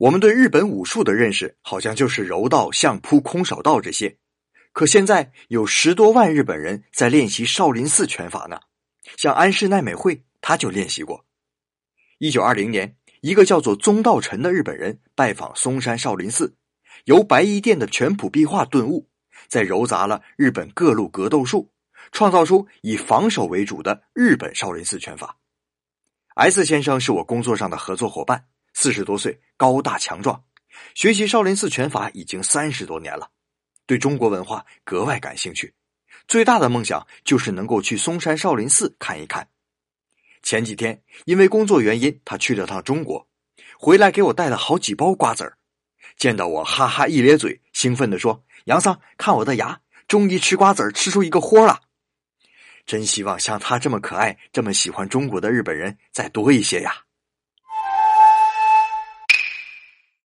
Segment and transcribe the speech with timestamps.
[0.00, 4.16] 我们对日本武术的认识好像就是柔道、相扑、空手道这些，
[4.72, 8.58] 可现在有十多万日本人在练习少林寺拳法呢。
[9.18, 11.26] 像安室奈美惠，他就练习过。
[12.16, 16.56] 一九二零年，一个叫做宗道臣的日本人拜访嵩山少林寺，
[17.04, 19.06] 由白衣殿的全谱壁画顿悟，
[19.48, 21.70] 在糅杂了日本各路格斗术，
[22.10, 25.36] 创造出以防守为主的日本少林寺拳法。
[26.36, 28.46] S 先生是我工作上的合作伙伴。
[28.72, 30.42] 四十多岁，高大强壮，
[30.94, 33.30] 学习少林寺拳法已经三十多年了，
[33.86, 35.74] 对中国文化格外感兴趣。
[36.28, 39.48] 最大的梦想就是能够去嵩山少林寺看一看。
[40.42, 43.28] 前几天因为工作原因，他去了趟中国，
[43.78, 45.58] 回来给我带了好几包瓜子儿。
[46.16, 51.80] 见到我，哈哈一咧嘴，兴奋地说：“杨桑，看我的牙，终于吃瓜子儿吃出一个豁了！”
[52.86, 57.04] 真希望像他这么可爱、这么喜欢中国的日本人再多一些呀。